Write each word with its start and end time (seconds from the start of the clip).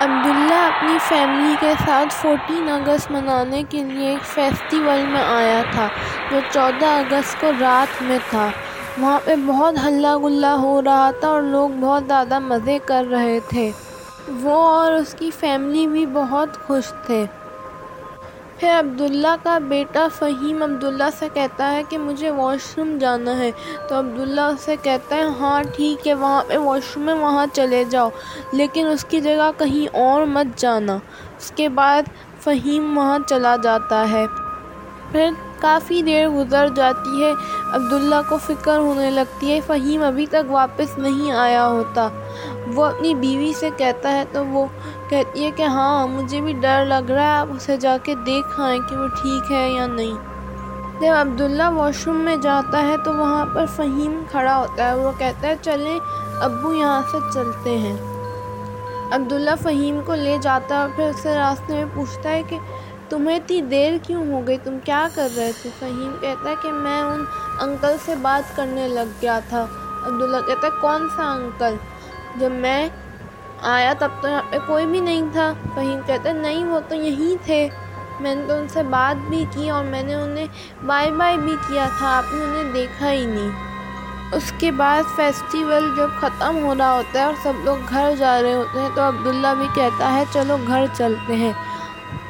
عبداللہ 0.00 0.54
اپنی 0.54 0.98
فیملی 1.08 1.54
کے 1.60 1.72
ساتھ 1.86 2.14
فورٹین 2.14 2.68
اگست 2.68 3.10
منانے 3.10 3.62
کے 3.68 3.82
لیے 3.82 4.08
ایک 4.08 4.26
فیسٹیول 4.26 5.06
میں 5.08 5.20
آیا 5.20 5.62
تھا، 5.70 5.88
جو 6.30 6.40
چودہ 6.52 6.86
اگست 6.86 7.40
کو 7.40 7.50
رات 7.60 8.02
میں 8.02 8.18
تھا۔ 8.30 8.48
وہاں 8.98 9.18
پہ 9.24 9.34
بہت 9.46 9.74
ہلا 9.84 10.16
گلا 10.16 10.54
ہو 10.54 10.82
رہا 10.82 11.10
تھا 11.20 11.28
اور 11.28 11.42
لوگ 11.42 11.70
بہت 11.80 12.04
زیادہ 12.06 12.38
مزے 12.38 12.78
کر 12.84 13.04
رہے 13.10 13.38
تھے۔ 13.48 13.70
وہ 14.42 14.68
اور 14.68 14.92
اس 14.92 15.14
کی 15.18 15.30
فیملی 15.40 15.86
بھی 15.86 16.06
بہت 16.06 16.48
خوش 16.66 16.92
تھے۔ 17.06 17.26
پھر 18.60 18.78
عبداللہ 18.78 19.34
کا 19.42 19.58
بیٹا 19.58 20.08
فہیم 20.18 20.62
عبداللہ 20.62 21.04
سے 21.18 21.28
کہتا 21.34 21.72
ہے 21.72 21.82
کہ 21.88 21.98
مجھے 21.98 22.30
واش 22.30 22.78
روم 22.78 22.98
جانا 22.98 23.38
ہے۔ 23.38 23.50
تو 23.88 23.98
عبداللہ 23.98 24.40
اس 24.40 24.60
سے 24.60 24.76
کہتا 24.82 25.16
ہے 25.16 25.22
ہاں 25.22 25.62
ٹھیک 25.76 26.08
ہے، 26.08 26.14
وہاں 26.14 26.42
پہ 26.48 26.56
واش 26.56 26.82
روم 26.96 27.08
ہے، 27.08 27.14
وہاں 27.14 27.46
چلے 27.52 27.84
جاؤ۔ 27.84 28.08
لیکن 28.52 28.86
اس 28.86 29.04
کی 29.04 29.20
جگہ 29.20 29.50
کہیں 29.58 29.96
اور 29.96 30.26
مت 30.26 30.58
جانا۔ 30.58 30.94
اس 31.38 31.52
کے 31.56 31.68
بعد 31.68 32.02
فہیم 32.40 32.98
وہاں 32.98 33.18
چلا 33.26 33.56
جاتا 33.62 34.10
ہے۔ 34.10 34.26
پھر 35.12 35.30
کافی 35.60 36.02
دیر 36.02 36.28
گزر 36.28 36.68
جاتی 36.76 37.24
ہے۔ 37.24 37.32
عبداللہ 37.72 38.20
کو 38.28 38.38
فکر 38.46 38.78
ہونے 38.78 39.10
لگتی 39.10 39.52
ہے، 39.52 39.60
فہیم 39.66 40.02
ابھی 40.02 40.26
تک 40.26 40.50
واپس 40.50 40.98
نہیں 40.98 41.32
آیا 41.32 41.66
ہوتا۔ 41.66 42.08
وہ 42.74 42.84
اپنی 42.84 43.14
بیوی 43.14 43.52
سے 43.52 43.70
کہتا 43.76 44.12
ہے 44.12 44.24
تو 44.32 44.46
وہ 44.46 44.66
کہتی 45.08 45.44
ہے 45.44 45.50
کہ 45.50 45.62
ہاں 45.62 46.08
مجھے 46.08 46.40
بھی 46.40 46.52
ڈر 46.52 46.84
لگ 46.86 47.10
رہا 47.10 47.22
ہے، 47.22 47.36
آپ 47.36 47.46
اسے 47.50 47.76
جا 47.76 47.96
کے 48.02 48.14
دیکھ 48.14 48.60
آئیں 48.60 48.80
کہ 48.90 48.96
وہ 48.96 49.06
ٹھیک 49.06 49.52
ہے 49.52 49.68
یا 49.70 49.86
نہیں۔ 49.86 50.14
جب 51.00 51.14
عبداللہ 51.16 51.68
واش 51.68 52.06
روم 52.06 52.16
میں 52.16 52.36
جاتا 52.36 52.82
ہے 52.82 52.96
تو 53.04 53.14
وہاں 53.14 53.46
پر 53.54 53.66
فہیم 53.76 54.22
کھڑا 54.30 54.56
ہوتا 54.56 54.88
ہے۔ 54.88 54.94
وہ 54.94 55.10
کہتا 55.18 55.48
ہے، 55.48 55.54
چلیں، 55.62 55.98
ابو 56.40 56.74
یہاں 56.74 57.02
سے 57.10 57.18
چلتے 57.34 57.78
ہیں۔ 57.78 57.96
عبداللہ 59.12 59.50
فہیم 59.62 60.00
کو 60.06 60.14
لے 60.14 60.38
جاتا 60.42 60.74
ہے 60.74 60.80
اور 60.80 60.88
پھر 60.96 61.04
اسے 61.04 61.34
راستے 61.34 61.74
میں 61.74 61.84
پوچھتا 61.94 62.30
ہے 62.30 62.42
کہ 62.48 62.58
تمہیں 63.08 63.36
اتنی 63.36 63.60
دیر 63.60 63.92
کیوں 64.02 64.32
ہو 64.32 64.46
گئی؟ 64.46 64.58
تم 64.64 64.78
کیا 64.84 65.08
کر 65.14 65.28
رہے 65.36 65.50
تھے؟ 65.62 65.70
فہیم 65.78 66.16
کہتا 66.20 66.50
ہے 66.50 66.54
کہ 66.62 66.72
میں 66.72 67.02
ان 67.02 67.24
انکل 67.60 67.96
سے 68.04 68.14
بات 68.16 68.56
کرنے 68.56 68.88
لگ 68.88 69.10
گیا 69.22 69.40
تھا۔ 69.48 69.66
عبداللہ 70.06 70.36
کہتا 70.46 70.66
ہے 70.66 70.72
کون 70.80 71.08
سا 71.16 71.32
انکل؟ 71.32 71.74
جب 72.36 72.50
میں 72.50 72.88
آیا 73.62 73.92
تب 73.98 74.08
تو 74.20 74.28
یہاں 74.28 74.42
پہ 74.50 74.56
کوئی 74.66 74.86
بھی 74.86 75.00
نہیں 75.00 75.22
تھا۔ 75.32 75.52
فہیم 75.74 76.00
کہتا 76.06 76.28
ہے 76.28 76.34
نہیں، 76.34 76.64
وہ 76.64 76.80
تو 76.88 76.94
یہیں 76.94 77.46
تھے۔ 77.46 77.68
میں 78.20 78.34
نے 78.34 78.42
تو 78.48 78.54
ان 78.54 78.68
سے 78.68 78.82
بات 78.82 79.28
بھی 79.28 79.44
کی 79.50 79.70
اور 79.70 79.84
میں 79.84 80.02
نے 80.02 80.14
انہیں 80.14 80.46
بائی 80.86 81.10
بائی 81.10 81.38
بھی 81.38 81.56
کیا 81.68 81.88
تھا، 81.98 82.16
آپ 82.16 82.24
نے 82.32 82.44
انہیں 82.44 82.72
دیکھا 82.72 83.12
ہی 83.12 83.26
نہیں۔ 83.26 83.68
اس 84.32 84.52
کے 84.58 84.70
بعد 84.70 85.02
فیسٹیول 85.16 85.90
جب 85.96 86.08
ختم 86.20 86.64
ہو 86.64 86.74
رہا 86.78 86.92
ہوتا 86.92 87.18
ہے 87.18 87.24
اور 87.24 87.34
سب 87.42 87.52
لوگ 87.64 87.76
گھر 87.88 88.12
جا 88.18 88.42
رہے 88.42 88.54
ہوتے 88.54 88.80
ہیں 88.80 88.88
تو 88.94 89.08
عبداللہ 89.08 89.54
بھی 89.58 89.66
کہتا 89.74 90.12
ہے، 90.12 90.24
چلو 90.32 90.56
گھر 90.66 90.84
چلتے 90.96 91.36
ہیں۔ 91.36 91.52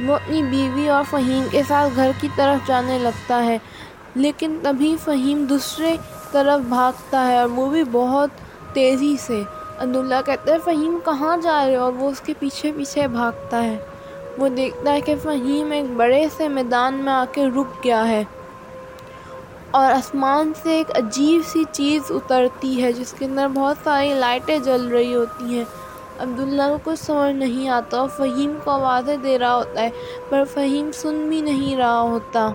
وہ 0.00 0.14
اپنی 0.14 0.42
بیوی 0.42 0.88
اور 0.88 1.02
فہیم 1.10 1.46
کے 1.50 1.62
ساتھ 1.68 1.96
گھر 1.96 2.10
کی 2.20 2.28
طرف 2.36 2.66
جانے 2.68 2.98
لگتا 2.98 3.44
ہے، 3.44 3.58
لیکن 4.14 4.58
تبھی 4.62 4.96
فہیم 5.04 5.44
دوسرے 5.44 5.96
طرف 6.32 6.60
بھاگتا 6.60 7.26
ہے 7.28 7.38
اور 7.38 7.48
وہ 7.48 7.70
بھی 7.70 7.84
بہت 7.92 8.30
تیزی 8.72 9.16
سے۔ 9.20 9.42
عبداللہ 9.78 10.20
کہتا 10.26 10.52
ہے، 10.52 10.58
فہیم، 10.64 10.98
کہاں 11.04 11.36
جا 11.36 11.66
رہے 11.66 11.76
ہو 11.76 11.82
اور 11.82 11.92
وہ 11.92 12.10
اس 12.10 12.20
کے 12.20 12.34
پیچھے 12.38 12.72
پیچھے 12.76 13.06
بھاگتا 13.08 13.62
ہے۔ 13.64 13.76
وہ 14.38 14.48
دیکھتا 14.48 14.92
ہے 14.92 15.00
کہ 15.00 15.14
فہیم 15.22 15.72
ایک 15.72 15.84
بڑے 15.96 16.26
سے 16.36 16.48
میدان 16.48 16.94
میں 16.94 17.12
آ 17.12 17.24
کے 17.32 17.46
رک 17.46 17.84
گیا 17.84 18.08
ہے 18.08 18.24
اور 19.70 19.92
آسمان 19.92 20.52
سے 20.62 20.76
ایک 20.76 20.90
عجیب 20.96 21.40
سی 21.48 21.64
چیز 21.72 22.10
اترتی 22.10 22.82
ہے، 22.82 22.92
جس 22.92 23.14
کے 23.18 23.24
اندر 23.24 23.48
بہت 23.54 23.76
ساری 23.84 24.14
لائٹیں 24.14 24.58
جل 24.58 24.86
رہی 24.88 25.14
ہوتی 25.14 25.56
ہیں۔ 25.56 25.64
عبداللہ 26.18 26.62
کو 26.62 26.78
کچھ 26.84 27.00
سمجھ 27.00 27.34
نہیں 27.36 27.68
آتا 27.68 27.98
اور 27.98 28.08
فہیم 28.08 28.56
کو 28.64 28.70
آوازیں 28.70 29.16
دے 29.16 29.38
رہا 29.38 29.56
ہوتا 29.56 29.80
ہے، 29.80 29.90
پر 30.28 30.44
فہیم 30.44 30.92
سن 30.92 31.28
بھی 31.28 31.40
نہیں 31.40 31.76
رہا 31.76 32.00
ہوتا۔ 32.00 32.48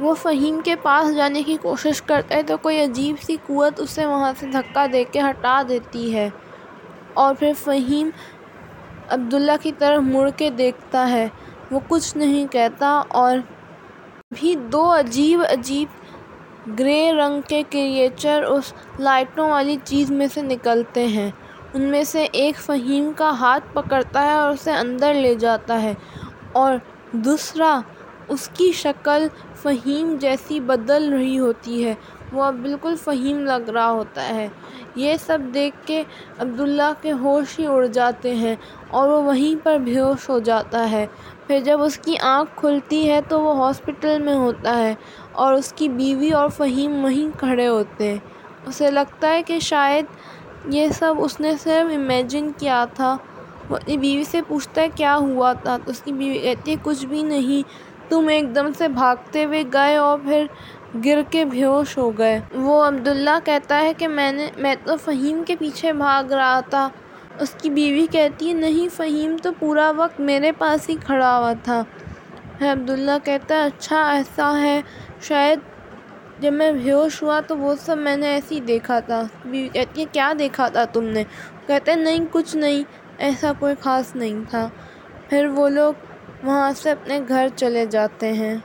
وہ 0.00 0.14
فہیم 0.14 0.60
کے 0.64 0.76
پاس 0.76 1.14
جانے 1.16 1.42
کی 1.42 1.56
کوشش 1.62 2.02
کرتا 2.02 2.34
ہے 2.34 2.42
تو 2.42 2.56
کوئی 2.56 2.80
عجیب 2.80 3.16
سی 3.22 3.36
قوت 3.46 3.80
اسے 3.80 4.06
وہاں 4.06 4.32
سے 4.40 4.46
دھکا 4.46 4.86
دے 4.92 5.04
کے 5.04 5.20
ہٹا 5.20 5.62
دیتی 5.68 6.14
ہے۔ 6.14 6.28
اور 7.14 7.34
پھر 7.38 7.52
فہیم 7.64 8.10
عبداللہ 9.08 9.52
کی 9.62 9.72
طرف 9.78 10.02
مڑ 10.02 10.30
کے 10.36 10.50
دیکھتا 10.50 11.10
ہے۔ 11.10 11.28
وہ 11.70 11.80
کچھ 11.88 12.16
نہیں 12.16 12.46
کہتا 12.52 13.02
اور 13.08 13.38
بھی 14.30 14.54
دو 14.72 14.98
عجیب 14.98 15.40
عجیب 15.50 15.88
گرے 16.78 17.12
رنگ 17.12 17.40
کے 17.48 17.62
کریئچر 17.70 18.42
اس 18.42 18.72
لائٹوں 18.98 19.50
والی 19.50 19.76
چیز 19.84 20.10
میں 20.10 20.26
سے 20.34 20.42
نکلتے 20.42 21.06
ہیں۔ 21.06 21.30
ان 21.74 21.82
میں 21.82 22.02
سے 22.04 22.26
ایک 22.32 22.56
فہیم 22.56 23.10
کا 23.16 23.30
ہاتھ 23.30 23.64
پکڑتا 23.72 24.22
ہے 24.22 24.32
اور 24.32 24.52
اسے 24.52 24.72
اندر 24.72 25.14
لے 25.14 25.34
جاتا 25.34 25.80
ہے، 25.82 25.92
اور 26.52 26.76
دوسرا، 27.12 27.80
اس 28.28 28.48
کی 28.48 28.70
شکل 28.72 29.26
فہیم 29.62 30.14
جیسی 30.20 30.60
بدل 30.60 31.12
رہی 31.12 31.38
ہوتی 31.38 31.84
ہے۔ 31.84 31.94
وہ 32.32 32.42
اب 32.42 32.54
بالکل 32.54 32.94
فہیم 32.96 33.44
لگ 33.46 33.70
رہا 33.70 33.90
ہوتا 33.90 34.28
ہے۔ 34.28 34.48
یہ 34.94 35.16
سب 35.26 35.38
دیکھ 35.54 35.76
کے 35.86 36.02
عبداللہ 36.38 36.90
کے 37.02 37.12
ہوش 37.12 37.58
ہی 37.58 37.66
اڑ 37.66 37.84
جاتے 37.86 38.34
ہیں 38.34 38.54
اور 38.90 39.08
وہ 39.08 39.22
وہیں 39.22 39.64
پر 39.64 39.78
بے 39.78 39.98
ہوش 40.00 40.28
ہو 40.28 40.38
جاتا 40.38 40.90
ہے۔ 40.90 41.06
پھر 41.46 41.60
جب 41.60 41.82
اس 41.82 41.98
کی 41.98 42.16
آنکھ 42.20 42.50
کھلتی 42.56 43.08
ہے 43.10 43.20
تو 43.28 43.40
وہ 43.40 43.56
ہاسپٹل 43.56 44.22
میں 44.22 44.34
ہوتا 44.34 44.78
ہے 44.78 44.94
اور 45.32 45.54
اس 45.54 45.72
کی 45.72 45.88
بیوی 45.88 46.30
اور 46.30 46.48
فہیم 46.48 47.04
وہیں 47.04 47.38
کھڑے 47.38 47.68
ہوتے 47.68 48.10
ہیں۔ 48.10 48.18
اسے 48.66 48.90
لگتا 48.90 49.28
ہے 49.28 49.42
کہ 49.42 49.58
شاید 49.58 50.04
یہ 50.68 50.88
سب 50.88 51.14
اس 51.18 51.40
نے 51.40 51.52
صرف 51.62 51.92
امیجن 51.94 52.52
کیا 52.52 52.84
تھا۔ 52.94 53.16
وہ 53.70 53.76
اپنی 53.76 53.96
بیوی 53.96 54.24
سے 54.24 54.40
پوچھتا 54.48 54.82
ہے 54.82 54.88
کیا 54.94 55.16
ہوا 55.16 55.52
تھا۔ 55.52 55.76
تو 55.84 55.90
اس 55.90 56.02
کی 56.02 56.12
بیوی 56.12 56.38
کہتی 56.38 56.70
ہے، 56.70 56.76
کچھ 56.82 57.06
بھی 57.06 57.22
نہیں۔ 57.22 57.68
تم 58.10 58.28
ایک 58.28 58.54
دم 58.54 58.70
سے 58.78 58.88
بھاگتے 58.88 59.44
ہوئے 59.44 59.64
گئے 59.72 59.96
اور 59.96 60.18
پھر 60.18 60.46
گر 61.04 61.22
کے 61.30 61.44
بے 61.44 61.64
ہوش 61.64 61.98
ہو 61.98 62.18
گئے۔ 62.18 62.40
وہ 62.54 62.84
عبداللہ 62.84 63.38
کہتا 63.44 63.80
ہے 63.80 63.92
کہ 63.94 64.08
میں 64.08 64.32
نے 64.32 64.50
میں 64.56 64.74
تو 64.84 64.96
فہیم 64.96 65.42
کے 65.46 65.56
پیچھے 65.56 65.92
بھاگ 65.92 66.32
رہا 66.32 66.60
تھا۔ 66.60 66.88
اس 67.38 67.50
کی 67.62 67.70
بیوی 67.70 68.06
کہتی 68.10 68.48
ہے، 68.48 68.54
نہیں 68.54 68.88
فہیم، 68.96 69.36
تو 69.42 69.50
پورا 69.58 69.92
وقت 69.96 70.20
میرے 70.20 70.52
پاس 70.52 70.88
ہی 70.88 70.96
کھڑا 71.06 71.38
ہوا 71.38 71.52
تھا۔ 71.62 71.82
عبداللہ 72.60 73.10
کہتا 73.24 73.54
ہے 73.54 73.60
اچھا 73.60 74.10
ایسا 74.10 74.60
ہے۔ 74.62 74.80
شاید 75.20 75.58
جب 76.42 76.52
میں 76.52 76.72
بیہوش 76.72 77.22
ہوا 77.22 77.40
تو 77.46 77.58
وہ 77.58 77.74
سب 77.80 77.98
میں 77.98 78.16
نے 78.16 78.26
ایسے 78.26 78.54
ہی 78.54 78.60
دیکھا 78.60 79.00
تھا۔ 79.00 79.22
بیوی 79.44 79.68
کہتی 79.68 80.00
ہے 80.00 80.06
کیا 80.12 80.32
دیکھا 80.38 80.68
تھا 80.68 80.84
تم 80.84 81.04
نے؟ 81.04 81.24
کہتے 81.66 81.94
نہیں، 81.94 82.18
کچھ 82.30 82.56
نہیں، 82.56 82.82
ایسا 83.18 83.52
کوئی 83.58 83.74
خاص 83.80 84.16
نہیں 84.16 84.50
تھا۔ 84.50 84.68
پھر 85.28 85.46
وہ 85.46 85.68
لوگ 85.68 85.92
وہاں 86.42 86.72
سے 86.76 86.90
اپنے 86.90 87.20
گھر 87.28 87.48
چلے 87.56 87.86
جاتے 87.86 88.32
ہیں۔ 88.32 88.58